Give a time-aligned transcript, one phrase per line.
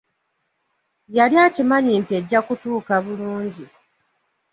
[1.15, 3.65] Yali akimanyi nti ejja kutuuka bulungi.